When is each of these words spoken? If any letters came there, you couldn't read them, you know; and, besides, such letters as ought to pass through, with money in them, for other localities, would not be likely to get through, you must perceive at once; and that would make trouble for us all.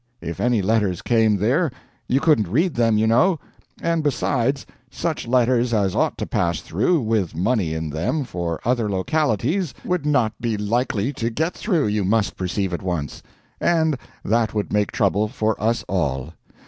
If 0.19 0.39
any 0.39 0.63
letters 0.63 1.03
came 1.03 1.37
there, 1.37 1.69
you 2.07 2.19
couldn't 2.21 2.47
read 2.47 2.73
them, 2.73 2.97
you 2.97 3.05
know; 3.05 3.39
and, 3.83 4.01
besides, 4.01 4.65
such 4.89 5.27
letters 5.27 5.75
as 5.75 5.95
ought 5.95 6.17
to 6.17 6.25
pass 6.25 6.59
through, 6.61 7.01
with 7.01 7.35
money 7.35 7.75
in 7.75 7.91
them, 7.91 8.23
for 8.23 8.59
other 8.65 8.89
localities, 8.89 9.75
would 9.85 10.07
not 10.07 10.33
be 10.41 10.57
likely 10.57 11.13
to 11.13 11.29
get 11.29 11.53
through, 11.53 11.85
you 11.85 12.03
must 12.03 12.35
perceive 12.35 12.73
at 12.73 12.81
once; 12.81 13.21
and 13.59 13.95
that 14.25 14.55
would 14.55 14.73
make 14.73 14.91
trouble 14.91 15.27
for 15.27 15.55
us 15.61 15.85
all. 15.87 16.33